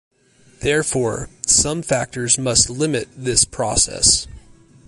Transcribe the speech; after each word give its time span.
Therefore, 0.61 1.29
some 1.45 1.83
factors 1.83 2.39
must 2.39 2.71
limit 2.71 3.07
this 3.15 3.45
process. 3.45 4.25